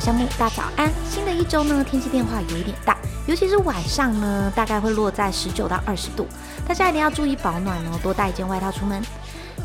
[0.00, 0.90] 项目大早安。
[1.08, 2.96] 新的一周呢，天气变化有一点大，
[3.26, 6.26] 尤其是晚上呢，大概会落在十九到二十度，
[6.66, 9.02] 大家一定要注意保暖哦，多带一件外套出门。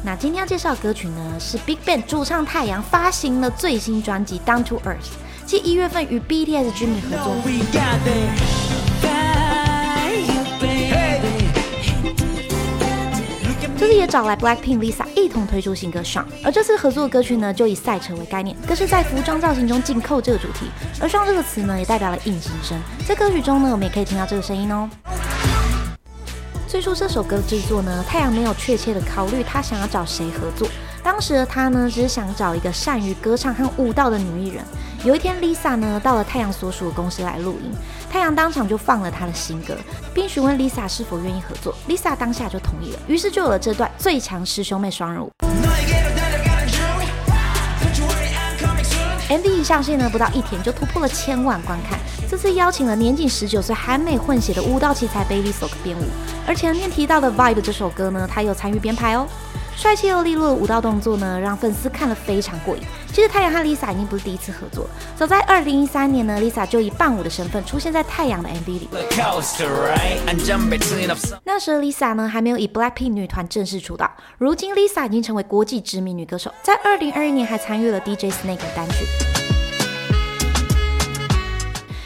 [0.04, 4.96] 那今天要介绍歌曲呢，是 Big Bang 主唱太阳发行了最新专辑《Down to Earth》，
[5.46, 8.61] 继一月份与 BTS 居民合作。
[14.12, 20.66] 找来 Blackpink Lisa 一同推出新歌《双》，而这次合作的歌曲呢，就以赛车为概念，更是在服装造型中紧扣这个主题。
[21.00, 22.78] 而 Shine 这个词呢，也代表了隐形声。
[23.08, 24.90] 在歌曲中呢，我们也可以听到这个声音哦。
[26.68, 30.68] 最初这首歌制作呢，太阳没有确切的考虑他想要找谁合作。
[31.04, 34.64] 当时的他呢，只是想找一个善于歌唱和舞蹈的女艺人。
[35.04, 37.72] 有一天，Lisa 呢到了太阳所属的公司来录音，
[38.12, 39.76] 太阳当场就放了他的新歌，
[40.14, 41.74] 并询问 Lisa 是否愿意合作。
[41.90, 45.32] Lisa 当下就同意了，于是就有了这段最强师兄妹双人舞。
[49.28, 51.98] MV 上线呢，不到一天就突破了千万观看。
[52.30, 56.04] 这次邀请了年仅十九岁、韩美混血的舞蹈奇才 Baby Sok 编舞，
[56.46, 59.26] 而前面提到的 Vibe 这首歌呢，他有参与编排哦。
[59.76, 62.84] 帅气又利落的舞蹈动作呢，让粉丝看了非常过瘾。
[63.08, 68.88] 其实太阳和 Lisa 已经不是第一次合作，早在二零一三年呢，Lisa 就以伴舞的身份出现在太阳的 MV 里。
[71.44, 79.06] 那时候 Lisa 呢还没有以 Blackpink 女团正式出道，如今 Lisa 已经成为国际知名女歌手，在二零二一年还参与了 DJ Snake 的单曲。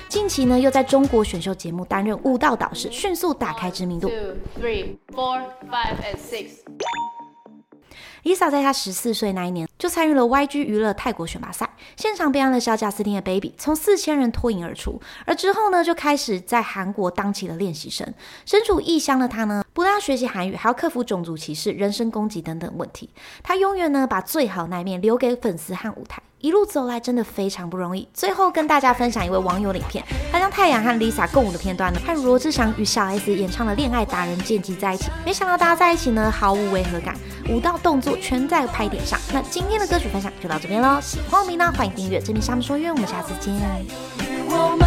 [0.07, 4.09] 近期呢又在中国选秀节目担任舞蹈导师，迅速打开知名度。
[8.23, 14.99] Lisa 在她十四岁那一年就参与了 YG 娱乐泰国选拔赛，现场表演了小贾斯汀的 Baby，从四千人脱颖而出。
[15.27, 18.11] 而之后呢，就开始在韩国当起了练习生。
[18.47, 23.11] 身处异乡的他呢，不但要学习韩语，还要克服种族歧视、人身攻击等等问题。
[23.43, 26.19] 他永远呢把最好那一面留给粉丝和舞台。
[26.39, 28.07] 一路走来真的非常不容易。
[28.13, 35.09] 最后跟大家分享一位网友的影片，他将太阳和 Lisa 共舞的片段呢，和罗志祥与小 S 演唱的《恋爱达人》剪辑在一起。
[35.23, 37.15] 没想到大家在一起呢毫无违和感，
[37.49, 39.19] 舞蹈动作全在拍点上。
[39.33, 44.84] 那今天今天的歌曲分享就到这边喽，喜欢我们呢欢迎订阅这边沙漠说约，我们下次见。